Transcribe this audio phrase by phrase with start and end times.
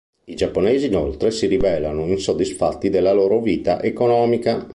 [0.25, 4.65] I giapponesi, inoltre, si rivelano insoddisfatti della loro vita economica.